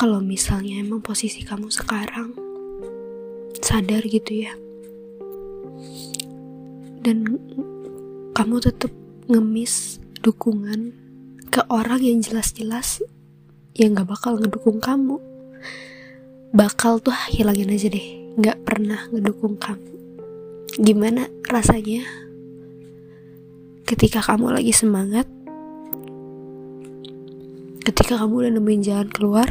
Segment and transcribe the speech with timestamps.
[0.00, 2.32] kalau misalnya emang posisi kamu sekarang
[3.60, 4.56] sadar gitu ya
[7.04, 7.36] dan
[8.32, 8.88] kamu tetap
[9.28, 10.96] ngemis dukungan
[11.52, 13.04] ke orang yang jelas-jelas
[13.76, 15.20] yang gak bakal ngedukung kamu.
[16.56, 19.92] Bakal tuh hilangin aja deh gak pernah ngedukung kamu.
[20.80, 22.08] Gimana rasanya
[23.84, 25.28] ketika kamu lagi semangat
[27.84, 29.50] ketika kamu udah nemuin jalan keluar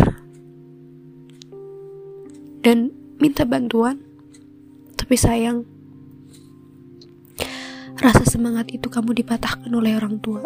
[2.59, 4.03] dan minta bantuan.
[4.99, 5.63] Tapi sayang
[7.99, 10.43] rasa semangat itu kamu dipatahkan oleh orang tua.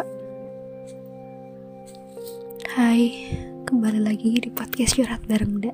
[2.74, 3.30] Hai
[3.66, 5.72] kembali lagi di podcast curhat bareng Nda.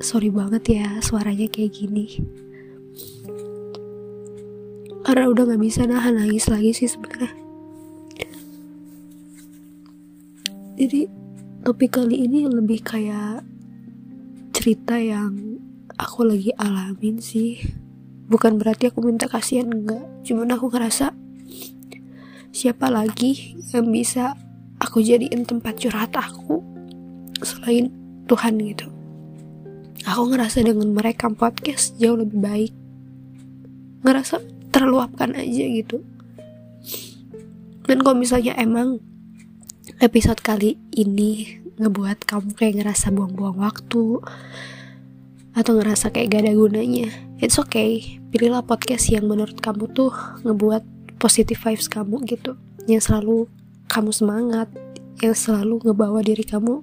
[0.00, 2.20] Sorry banget ya suaranya kayak gini.
[5.04, 7.36] Karena udah gak bisa nahan nangis lagi sih sebenarnya.
[10.80, 11.06] Jadi
[11.60, 13.53] topik kali ini lebih kayak
[14.64, 15.60] cerita yang
[16.00, 17.60] aku lagi alamin sih.
[18.32, 20.00] Bukan berarti aku minta kasihan enggak.
[20.24, 21.12] Cuman aku ngerasa
[22.48, 24.32] siapa lagi yang bisa
[24.80, 26.64] aku jadiin tempat curhat aku
[27.44, 27.92] selain
[28.24, 28.88] Tuhan gitu?
[30.08, 32.72] Aku ngerasa dengan mereka podcast jauh lebih baik.
[34.00, 34.40] Ngerasa
[34.72, 36.00] terluapkan aja gitu.
[37.84, 38.96] Dan kalau misalnya emang
[40.00, 44.22] episode kali ini ngebuat kamu kayak ngerasa buang-buang waktu
[45.54, 47.10] atau ngerasa kayak gak ada gunanya.
[47.38, 48.18] It's okay.
[48.30, 50.10] Pilihlah podcast yang menurut kamu tuh
[50.42, 50.82] ngebuat
[51.18, 52.58] positive vibes kamu gitu.
[52.90, 53.46] Yang selalu
[53.86, 54.68] kamu semangat
[55.22, 56.82] yang selalu ngebawa diri kamu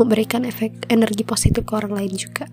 [0.00, 2.48] memberikan efek energi positif ke orang lain juga.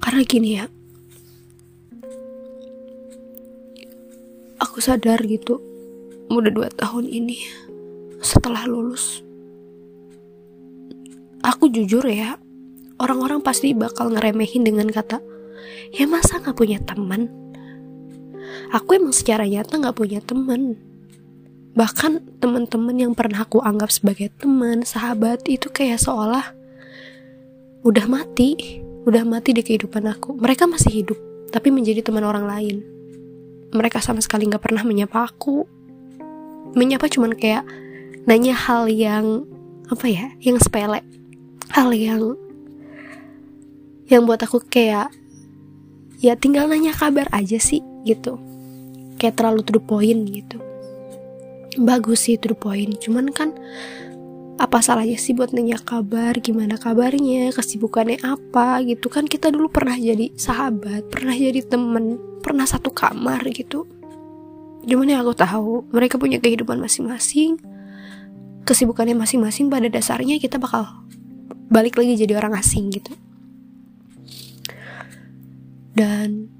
[0.00, 0.64] Karena gini ya
[4.58, 5.60] aku sadar gitu
[6.28, 7.36] udah dua tahun ini
[8.20, 9.24] setelah lulus.
[11.44, 12.36] Aku jujur ya
[12.98, 15.22] orang-orang pasti bakal ngeremehin dengan kata
[15.94, 17.30] ya masa gak punya teman?
[18.74, 20.76] Aku emang secara nyata gak punya teman.
[21.72, 26.52] Bahkan teman-teman yang pernah aku anggap sebagai teman sahabat itu kayak seolah
[27.86, 30.36] udah mati udah mati di kehidupan aku.
[30.36, 32.76] Mereka masih hidup tapi menjadi teman orang lain.
[33.72, 35.77] Mereka sama sekali nggak pernah menyapa aku
[36.76, 37.64] menyapa cuman kayak
[38.28, 39.44] nanya hal yang
[39.88, 41.00] apa ya yang sepele.
[41.72, 42.36] Hal yang
[44.08, 45.12] yang buat aku kayak
[46.20, 48.40] ya tinggal nanya kabar aja sih gitu.
[49.16, 50.58] Kayak terlalu to point gitu.
[51.78, 53.54] Bagus sih to point cuman kan
[54.58, 56.34] apa salahnya sih buat nanya kabar?
[56.42, 57.54] Gimana kabarnya?
[57.54, 58.82] Kesibukannya apa?
[58.82, 59.06] Gitu.
[59.06, 63.84] Kan kita dulu pernah jadi sahabat pernah jadi temen pernah satu kamar gitu
[64.88, 67.60] cuman yang aku tahu mereka punya kehidupan masing-masing
[68.68, 70.84] kesibukannya masing-masing pada dasarnya kita bakal
[71.72, 73.16] balik lagi jadi orang asing gitu.
[75.96, 76.52] Dan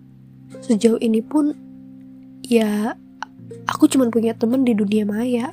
[0.65, 1.53] sejauh ini pun
[2.41, 2.97] ya
[3.69, 5.53] aku cuma punya temen di dunia maya.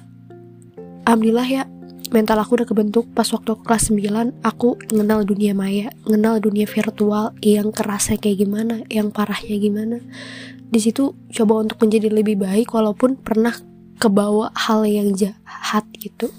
[1.04, 1.64] Alhamdulillah ya
[2.16, 3.06] mental aku udah kebentuk.
[3.12, 8.48] Pas waktu aku kelas 9 aku mengenal dunia maya mengenal dunia virtual yang kerasnya kayak
[8.48, 10.00] gimana yang parahnya gimana.
[10.72, 13.52] Di situ coba untuk menjadi lebih baik walaupun pernah
[14.00, 16.32] kebawa hal yang jahat gitu.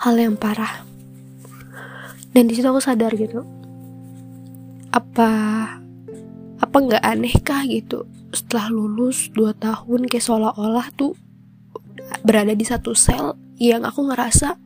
[0.00, 0.88] Hal yang parah.
[2.32, 3.44] Dan di situ aku sadar gitu
[4.92, 5.30] apa
[6.60, 8.06] apa nggak aneh kah gitu?
[8.30, 11.16] Setelah lulus 2 tahun kayak seolah-olah tuh
[12.22, 14.58] berada di satu sel yang aku ngerasa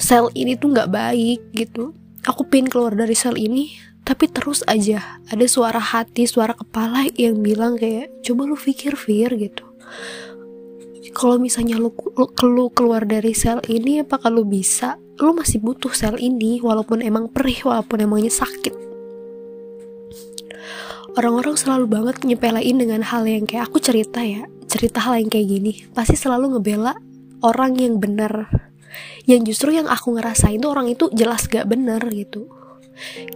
[0.00, 1.92] sel ini tuh nggak baik gitu.
[2.24, 3.76] Aku pin keluar dari sel ini
[4.08, 9.36] tapi terus aja ada suara hati suara kepala yang bilang kayak coba lu pikir Fir
[9.36, 9.68] gitu.
[11.12, 14.96] Kalau misalnya lu, lu, lu keluar dari sel ini apa kalau bisa?
[15.18, 18.72] Lu masih butuh sel ini walaupun emang perih walaupun emangnya sakit.
[21.18, 25.48] Orang-orang selalu banget nyepelein dengan hal yang kayak aku cerita ya cerita hal yang kayak
[25.48, 26.94] gini pasti selalu ngebela
[27.42, 28.50] orang yang benar.
[29.28, 32.48] Yang justru yang aku ngerasain tuh orang itu jelas gak bener gitu.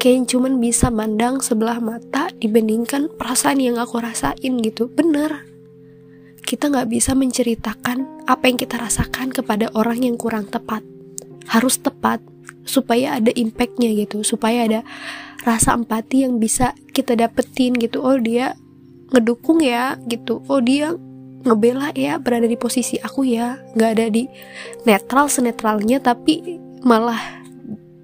[0.01, 4.91] Kayak cuman bisa mandang sebelah mata dibandingkan perasaan yang aku rasain gitu.
[4.91, 5.53] Bener
[6.53, 10.85] kita nggak bisa menceritakan apa yang kita rasakan kepada orang yang kurang tepat.
[11.49, 12.21] Harus tepat
[12.69, 14.21] supaya ada impactnya gitu.
[14.21, 14.81] Supaya ada
[15.49, 18.05] rasa empati yang bisa kita dapetin gitu.
[18.05, 18.53] Oh dia
[19.17, 20.45] ngedukung ya gitu.
[20.51, 20.93] Oh dia
[21.43, 23.59] ngebela ya berada di posisi aku ya.
[23.75, 24.27] Nggak ada di
[24.87, 27.43] netral senetralnya tapi malah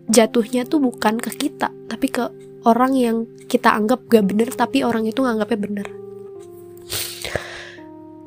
[0.09, 2.31] jatuhnya tuh bukan ke kita tapi ke
[2.65, 3.17] orang yang
[3.49, 5.89] kita anggap gak bener tapi orang itu nganggapnya bener.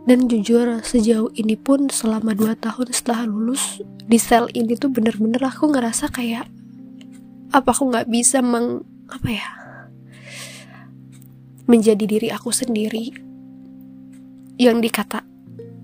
[0.01, 5.39] Dan jujur sejauh ini pun selama 2 tahun setelah lulus di sel ini tuh bener-bener
[5.45, 6.49] aku ngerasa kayak
[7.51, 8.81] apa aku nggak bisa meng
[9.11, 9.47] apa ya
[11.69, 13.30] menjadi diri aku sendiri
[14.61, 15.25] yang dikata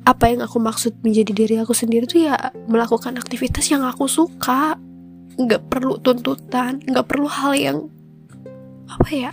[0.08, 2.38] apa yang aku maksud menjadi diri aku sendiri tuh ya
[2.70, 4.80] melakukan aktivitas yang aku suka.
[5.38, 7.78] Nggak perlu tuntutan nggak perlu hal yang
[8.88, 9.32] apa ya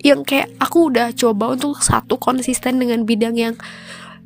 [0.00, 3.54] yang kayak aku udah coba untuk satu konsisten dengan bidang yang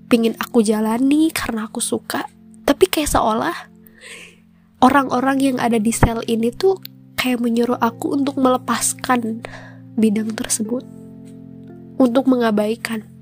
[0.06, 2.26] pingin aku jalani karena aku suka.
[2.65, 3.55] Tapi kayak seolah
[4.82, 6.79] orang-orang yang ada di sel ini tuh
[7.19, 9.43] kayak menyuruh aku untuk melepaskan
[9.99, 10.82] bidang tersebut.
[11.94, 13.13] Untuk mengabaikan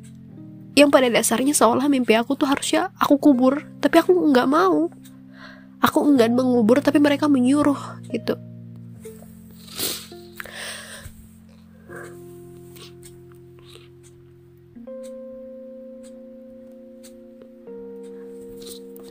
[0.73, 4.89] yang pada dasarnya seolah mimpi aku tuh harusnya aku kubur tapi aku nggak mau.
[5.83, 8.39] Aku enggan mengubur tapi mereka menyuruh gitu.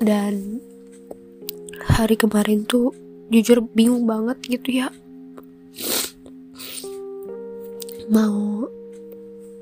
[0.01, 0.57] Dan
[1.85, 2.89] hari kemarin tuh
[3.29, 4.89] jujur bingung banget gitu ya.
[8.09, 8.65] Mau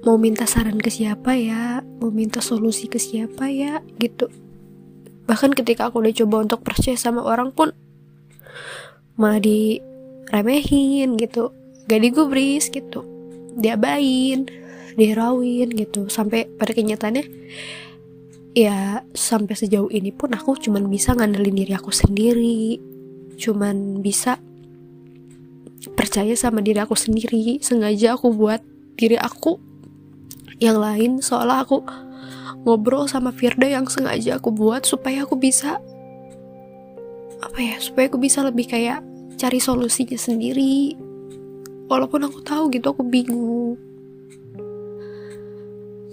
[0.04, 1.84] mau minta saran ke siapa ya?
[2.00, 3.84] Mau minta solusi ke siapa ya?
[4.00, 4.31] Gitu.
[5.28, 7.75] Bahkan ketika aku udah coba untuk percaya sama orang pun
[9.19, 11.51] malah diremehin gitu.
[11.92, 13.04] Gak digubris gitu.
[13.60, 14.48] Diabain
[15.00, 16.07] dirawin gitu.
[16.12, 17.25] Sampai pada kenyataannya
[18.57, 22.80] ya sampai sejauh ini pun aku cuman bisa ngandelin diri aku sendiri.
[23.40, 24.40] Cuman bisa
[25.95, 27.60] percaya sama diri aku sendiri.
[27.63, 28.60] Sengaja aku buat
[29.00, 29.69] diri aku
[30.60, 31.84] yang lain seolah aku
[32.68, 35.80] ngobrol sama Firda yang sengaja aku buat supaya aku bisa
[37.40, 39.00] apa ya supaya aku bisa lebih kayak
[39.40, 41.00] cari solusinya sendiri.
[41.88, 43.80] Walaupun aku tahu gitu aku bingung.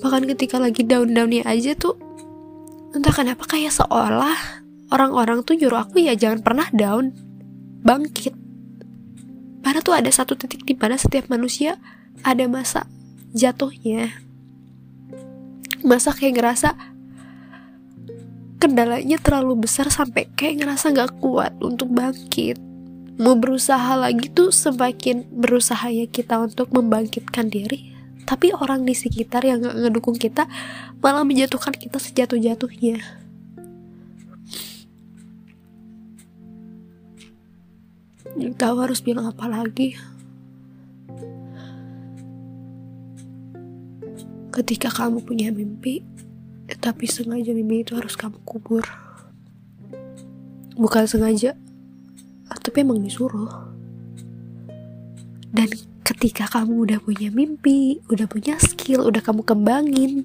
[0.01, 1.99] Bahkan ketika lagi down-downnya aja tuh
[2.95, 4.63] entah kenapa kayak seolah
[4.95, 7.11] orang-orang tuh nyuruh aku ya jangan pernah down.
[7.83, 8.33] Bangkit.
[9.61, 11.83] Padahal tuh ada satu titik di mana setiap manusia
[12.23, 12.87] ada masa
[13.35, 14.26] jatuhnya
[15.87, 16.75] masa kayak ngerasa
[18.59, 22.59] kendalanya terlalu besar sampai kayak ngerasa gak kuat untuk bangkit.
[23.17, 27.97] Mau berusaha lagi tuh semakin berusaha ya kita untuk membangkitkan diri
[28.27, 30.51] tapi orang di sekitar yang gak ngedukung kita
[30.99, 32.99] malah menjatuhkan kita sejatuh-jatuhnya.
[38.37, 39.97] Tahu harus bilang apa lagi
[44.57, 46.01] ketika kamu punya mimpi
[46.81, 48.83] tapi sengaja mimpi itu harus kamu kubur
[50.81, 51.53] bukan sengaja
[52.65, 53.53] tapi emang disuruh
[55.53, 55.69] dan
[56.07, 60.23] ketika kamu udah punya mimpi, udah punya skill, udah kamu kembangin,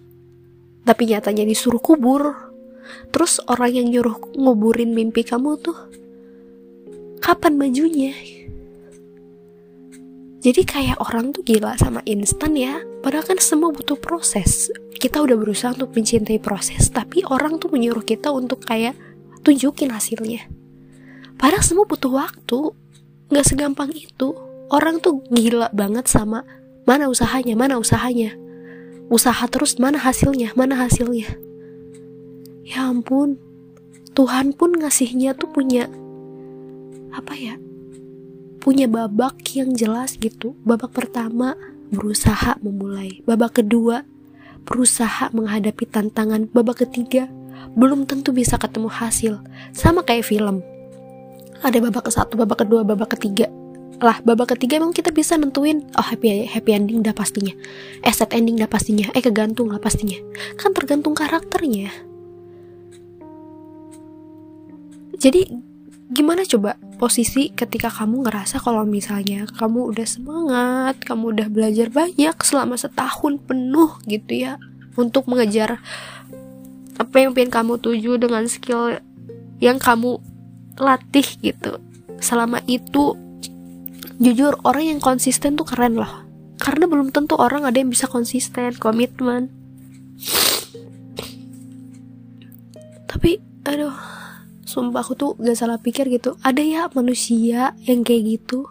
[0.83, 2.35] tapi nyatanya disuruh kubur,
[3.09, 5.77] terus orang yang nyuruh nguburin mimpi kamu tuh
[7.23, 8.13] kapan majunya?
[10.41, 15.38] Jadi kayak orang tuh gila sama instan ya Padahal kan semua butuh proses Kita udah
[15.38, 18.97] berusaha untuk mencintai proses Tapi orang tuh menyuruh kita untuk kayak
[19.45, 20.49] Tunjukin hasilnya
[21.38, 22.73] Padahal semua butuh waktu
[23.29, 24.33] Gak segampang itu
[24.71, 26.41] orang tuh gila banget sama
[26.88, 28.33] mana usahanya, mana usahanya.
[29.12, 31.27] Usaha terus mana hasilnya, mana hasilnya.
[32.63, 33.36] Ya ampun,
[34.15, 35.91] Tuhan pun ngasihnya tuh punya
[37.12, 37.60] apa ya?
[38.62, 40.53] Punya babak yang jelas gitu.
[40.62, 41.58] Babak pertama
[41.91, 44.08] berusaha memulai, babak kedua
[44.62, 47.27] berusaha menghadapi tantangan, babak ketiga
[47.74, 49.34] belum tentu bisa ketemu hasil.
[49.74, 50.62] Sama kayak film.
[51.62, 53.50] Ada babak ke satu, babak kedua, babak ketiga.
[54.01, 57.53] Lah babak ketiga emang kita bisa nentuin oh happy happy ending dah pastinya.
[58.01, 59.13] Eh sad ending dah pastinya.
[59.13, 60.18] Eh kegantung lah pastinya.
[60.58, 61.94] Kan tergantung karakternya.
[65.22, 65.53] Jadi
[66.10, 72.38] gimana coba posisi ketika kamu ngerasa kalau misalnya kamu udah semangat kamu udah belajar banyak
[72.46, 74.62] selama setahun penuh gitu ya
[74.93, 75.81] untuk mengejar
[77.01, 79.01] apa yang pengen kamu tuju dengan skill
[79.58, 80.22] yang kamu
[80.77, 81.81] latih gitu.
[82.22, 83.17] Selama itu
[84.22, 86.22] jujur orang yang konsisten tuh keren loh
[86.62, 89.50] karena belum tentu orang ada yang bisa konsisten komitmen.
[93.10, 94.20] Tapi aduh
[94.71, 96.39] sumpah aku tuh gak salah pikir gitu.
[96.39, 98.63] Ada ya manusia yang kayak gitu.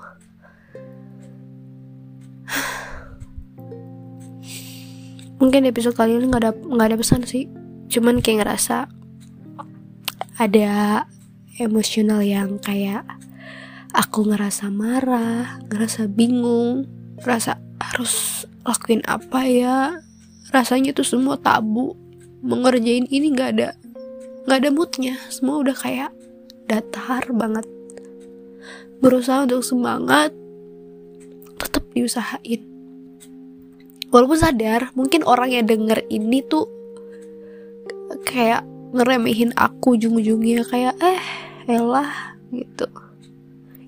[5.41, 7.49] Mungkin episode kali ini nggak ada nggak ada pesan sih.
[7.89, 8.89] Cuman kayak ngerasa
[10.41, 11.05] ada
[11.57, 13.05] emosional yang kayak
[13.97, 16.85] aku ngerasa marah, ngerasa bingung,
[17.25, 19.97] ngerasa harus lakuin apa ya,
[20.53, 21.97] rasanya tuh semua tabu.
[22.41, 23.80] Mengerjain ini nggak ada
[24.45, 25.15] nggak ada moodnya.
[25.29, 26.11] Semua udah kayak
[26.71, 27.67] datar banget.
[29.01, 30.33] Berusaha untuk semangat
[31.61, 32.63] tetap diusahain.
[34.11, 36.67] Walaupun sadar mungkin orang yang denger ini tuh
[38.27, 41.23] kayak ngeremehin aku ujung-ujungnya kayak eh
[41.71, 42.91] elah gitu.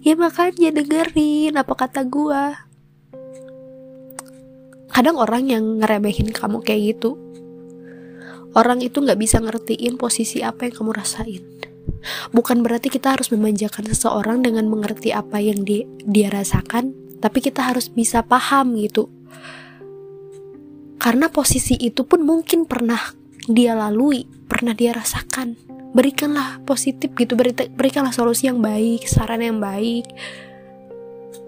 [0.03, 2.67] Ya makanya dengerin apa kata gua.
[4.93, 7.32] Kadang orang yang ngeremehin kamu kayak gitu
[8.55, 11.43] orang itu nggak bisa ngertiin posisi apa yang kamu rasain
[12.31, 17.63] bukan berarti kita harus memanjakan seseorang dengan mengerti apa yang di, dia rasakan tapi kita
[17.63, 19.11] harus bisa paham gitu
[21.03, 25.59] karena posisi itu pun mungkin pernah dia lalui, pernah dia rasakan.
[25.93, 27.35] Berikanlah positif gitu,
[27.75, 30.07] berikanlah solusi yang baik, saran yang baik.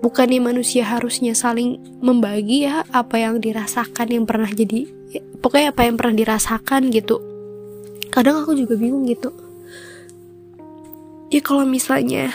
[0.02, 4.90] Bukannya manusia harusnya saling membagi ya apa yang dirasakan yang pernah jadi
[5.44, 7.20] pokoknya apa yang pernah dirasakan gitu.
[8.08, 9.28] Kadang aku juga bingung gitu.
[11.28, 12.32] Ya kalau misalnya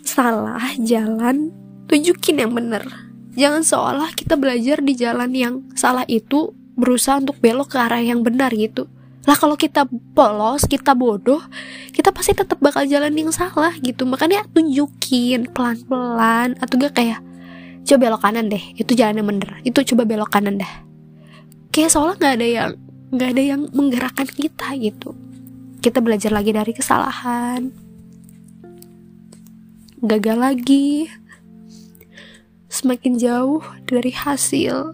[0.00, 1.52] salah jalan,
[1.92, 2.88] tunjukin yang bener
[3.32, 8.20] Jangan seolah kita belajar di jalan yang salah itu berusaha untuk belok ke arah yang
[8.20, 8.92] benar gitu.
[9.24, 11.40] Lah kalau kita polos, kita bodoh,
[11.96, 14.04] kita pasti tetap bakal jalan yang salah gitu.
[14.04, 17.24] Makanya tunjukin pelan-pelan atau gak kayak
[17.88, 19.50] coba belok kanan deh, itu jalan yang bener.
[19.64, 20.91] Itu coba belok kanan dah.
[21.72, 22.70] Kayak seolah nggak ada yang
[23.16, 25.16] nggak ada yang menggerakkan kita gitu.
[25.80, 27.72] Kita belajar lagi dari kesalahan.
[30.04, 31.08] Gagal lagi,
[32.68, 34.92] semakin jauh dari hasil.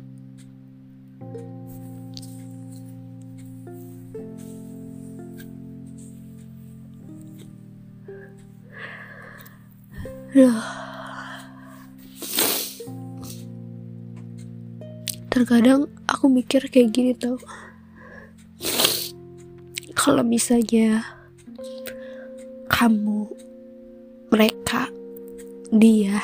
[10.38, 10.62] Loh.
[15.26, 17.38] Terkadang aku mikir kayak gini tau.
[19.94, 21.06] Kalau misalnya
[22.66, 23.30] kamu,
[24.34, 24.90] mereka,
[25.70, 26.18] dia,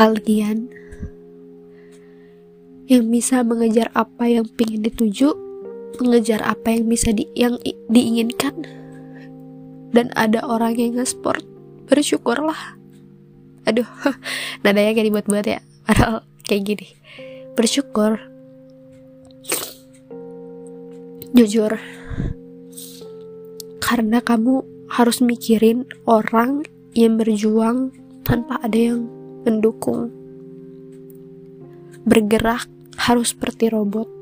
[0.00, 0.72] kalian
[2.88, 5.36] yang bisa mengejar apa yang ingin dituju,
[6.00, 7.60] mengejar apa yang bisa di, yang
[7.92, 8.56] diinginkan,
[9.92, 11.44] dan ada orang yang nge-sport,
[11.92, 12.80] bersyukurlah.
[13.68, 13.84] Aduh,
[14.64, 16.88] nadanya kayak dibuat-buat ya, padahal kayak gini.
[17.52, 18.31] Bersyukur.
[21.32, 21.80] Jujur,
[23.80, 26.60] karena kamu harus mikirin orang
[26.92, 27.88] yang berjuang
[28.20, 29.08] tanpa ada yang
[29.40, 30.12] mendukung.
[32.04, 32.68] Bergerak
[33.00, 34.12] harus seperti robot.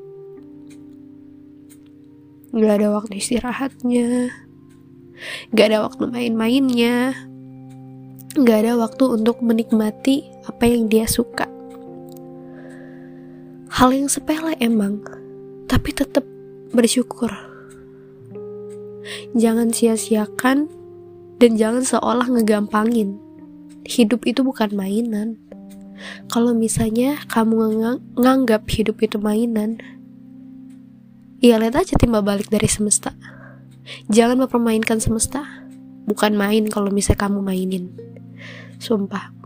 [2.54, 4.30] Gak ada waktu istirahatnya.
[5.50, 7.18] Gak ada waktu main-mainnya.
[8.38, 11.50] Gak ada waktu untuk menikmati apa yang dia suka.
[13.66, 15.02] Hal yang sepele emang,
[15.66, 16.29] tapi tetap
[16.70, 17.30] bersyukur.
[19.34, 20.70] Jangan sia-siakan
[21.40, 23.18] dan jangan seolah ngegampangin
[23.86, 25.40] hidup itu bukan mainan.
[26.32, 29.76] Kalau misalnya kamu ngang nganggap hidup itu mainan,
[31.44, 33.12] ya lihat aja timba balik dari semesta.
[34.08, 35.44] Jangan mempermainkan semesta.
[36.08, 37.92] Bukan main kalau misalnya kamu mainin.
[38.80, 39.39] Sumpah.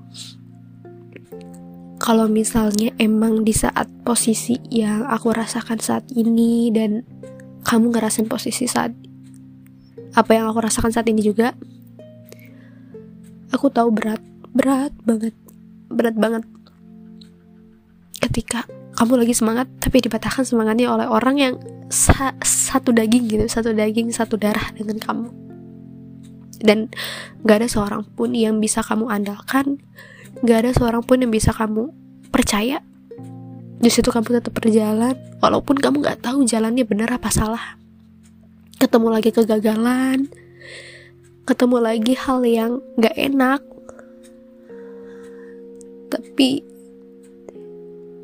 [2.04, 7.00] Kalau misalnya emang di saat posisi yang aku rasakan saat ini dan
[7.64, 8.92] kamu ngerasain posisi saat
[10.12, 11.56] apa yang aku rasakan saat ini juga,
[13.48, 14.20] aku tahu berat
[14.52, 15.32] berat banget
[15.88, 16.44] berat banget.
[18.20, 18.68] Ketika
[19.00, 21.54] kamu lagi semangat tapi dipatahkan semangatnya oleh orang yang
[21.88, 25.32] sa satu daging gitu satu daging satu darah dengan kamu.
[26.60, 26.92] Dan
[27.48, 29.80] gak ada seorang pun yang bisa kamu andalkan
[30.42, 31.94] gak ada seorang pun yang bisa kamu
[32.34, 32.82] percaya.
[33.78, 37.78] Di situ kamu tetap berjalan walaupun kamu gak tahu jalannya benar apa salah.
[38.80, 40.26] Ketemu lagi kegagalan
[41.44, 43.60] ketemu lagi hal yang gak enak.
[46.08, 46.64] Tapi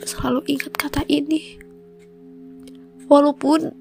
[0.00, 1.60] selalu ingat kata ini.
[3.12, 3.76] Walaupun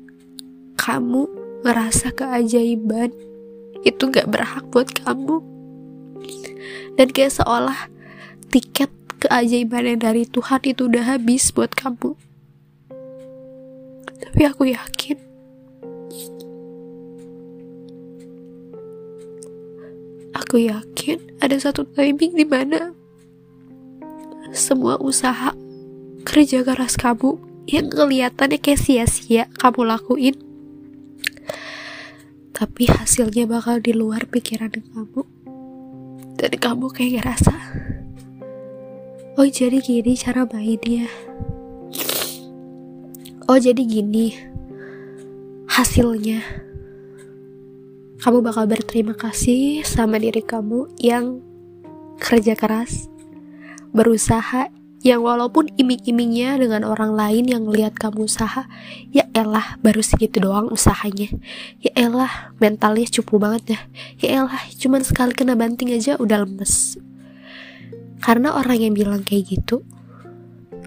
[0.75, 1.21] kamu
[1.63, 3.15] ngerasa keajaiban
[3.87, 5.39] itu gak berhak buat kamu.
[6.99, 7.87] Dan kayak seolah
[8.49, 8.89] tiket
[9.21, 12.17] keajaiban yang dari Tuhan itu udah habis buat kamu.
[14.19, 15.17] Tapi aku yakin
[20.35, 22.97] Aku yakin ada satu timing di mana
[24.49, 25.53] semua usaha
[26.25, 27.37] kerja keras kamu
[27.69, 30.49] yang kelihatannya kayak sia-sia kamu lakuin
[32.59, 35.23] tapi hasilnya bakal di luar pikiran kamu.
[36.35, 37.55] Dan kamu kayak ngerasa
[39.39, 41.07] oh jadi gini cara mainnya.
[43.47, 44.35] Oh jadi gini
[45.71, 46.43] hasilnya.
[48.19, 51.39] Kamu bakal berterima kasih sama diri kamu yang
[52.19, 53.07] kerja keras
[53.95, 54.75] berusaha
[55.07, 58.67] yang walaupun iming-imingnya dengan orang lain yang lihat kamu usaha
[59.15, 61.31] ya elah baru segitu doang usahanya.
[61.79, 63.79] Ya elah mentalnya cupu banget ya
[64.19, 66.99] ya elah cuman sekali kena banting aja udah lemes
[68.19, 69.83] karena orang yang bilang kayak gitu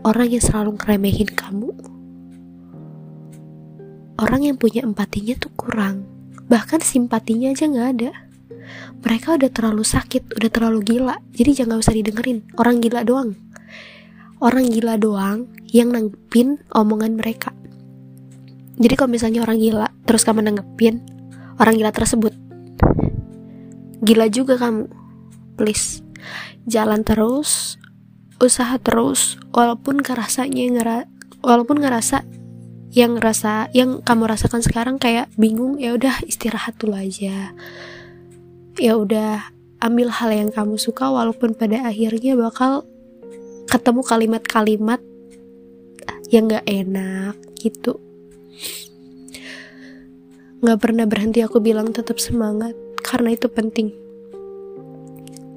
[0.04, 1.72] orang yang selalu ngeremehin kamu
[4.22, 6.06] orang yang punya empatinya tuh kurang.
[6.46, 8.10] Bahkan simpatinya aja nggak ada.
[9.02, 11.18] Mereka udah terlalu sakit udah terlalu gila.
[11.34, 12.46] Jadi jangan usah didengerin.
[12.54, 13.34] Orang gila doang.
[14.38, 17.50] Orang gila doang yang nanggepin omongan mereka.
[18.78, 21.04] Jadi kalau misalnya orang gila terus kamu nanggepin
[21.60, 22.34] orang gila tersebut
[24.02, 24.90] gila juga kamu.
[25.54, 26.01] Please
[26.66, 27.76] jalan terus
[28.42, 30.98] usaha terus walaupun kerasanya ngera
[31.46, 32.26] walaupun ngerasa
[32.92, 37.56] yang ngerasa yang kamu rasakan sekarang kayak bingung ya udah istirahat dulu aja.
[38.76, 39.48] Ya udah
[39.80, 42.84] ambil hal yang kamu suka walaupun pada akhirnya bakal
[43.64, 45.00] ketemu kalimat-kalimat
[46.28, 47.96] yang gak enak gitu.
[50.60, 54.01] Gak pernah berhenti aku bilang tetap semangat karena itu penting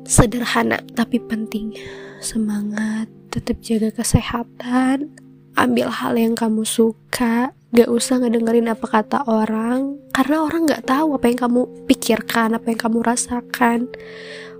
[0.05, 1.75] sederhana tapi penting
[2.21, 5.11] semangat tetap jaga kesehatan
[5.59, 11.19] ambil hal yang kamu suka gak usah ngedengerin apa kata orang karena orang gak tahu
[11.19, 13.91] apa yang kamu pikirkan apa yang kamu rasakan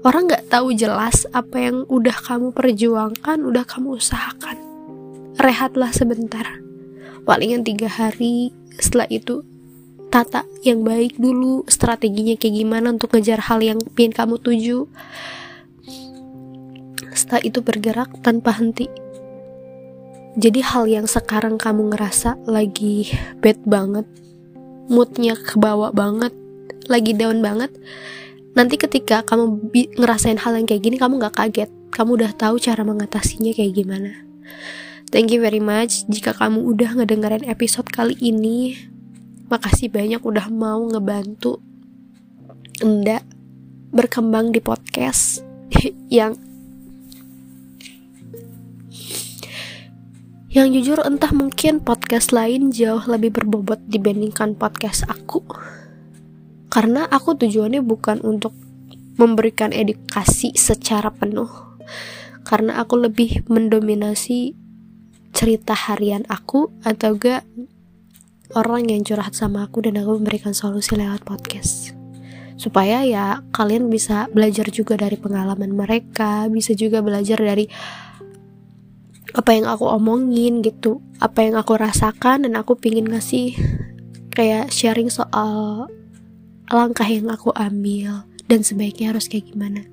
[0.05, 4.61] orang nggak tahu jelas apa yang udah kamu perjuangkan, udah kamu usahakan.
[5.41, 6.61] Rehatlah sebentar,
[7.25, 8.53] palingan tiga hari.
[8.77, 9.41] Setelah itu
[10.15, 14.87] tata yang baik dulu, strateginya kayak gimana untuk ngejar hal yang ingin kamu tuju.
[17.11, 18.87] Setelah itu bergerak tanpa henti.
[20.39, 23.11] Jadi hal yang sekarang kamu ngerasa lagi
[23.43, 24.07] bad banget,
[24.87, 26.31] moodnya kebawa banget,
[26.87, 27.75] lagi down banget,
[28.55, 29.67] nanti ketika kamu
[29.99, 34.15] ngerasain hal yang kayak gini kamu gak kaget kamu udah tahu cara mengatasinya kayak gimana
[35.11, 38.79] thank you very much jika kamu udah ngedengerin episode kali ini
[39.49, 41.61] makasih banyak udah mau ngebantu
[42.81, 43.23] Enda
[43.95, 45.39] berkembang di podcast
[46.11, 46.35] yang
[50.55, 55.43] yang jujur entah mungkin podcast lain jauh lebih berbobot dibandingkan podcast aku.
[56.71, 58.55] Karena aku tujuannya bukan untuk
[59.19, 61.51] memberikan edukasi secara penuh.
[62.47, 64.55] Karena aku lebih mendominasi
[65.35, 67.43] cerita harian aku atau gak
[68.53, 71.97] orang yang curhat sama aku dan aku memberikan solusi lewat podcast
[72.55, 77.67] supaya ya kalian bisa belajar juga dari pengalaman mereka bisa juga belajar dari
[79.35, 83.57] apa yang aku omongin gitu apa yang aku rasakan dan aku pingin ngasih
[84.31, 85.91] kayak sharing soal
[86.71, 89.85] langkah yang aku ambil dan sebaiknya harus kayak gimana.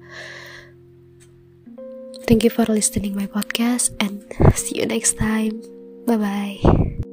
[2.27, 4.23] Thank you for listening my podcast and
[4.55, 5.61] see you next time.
[6.07, 7.12] Bye bye.